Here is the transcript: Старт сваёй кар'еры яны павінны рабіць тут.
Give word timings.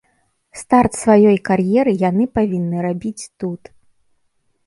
Старт 0.59 0.91
сваёй 1.01 1.35
кар'еры 1.49 1.93
яны 2.09 2.23
павінны 2.37 2.77
рабіць 2.87 3.29
тут. 3.43 3.61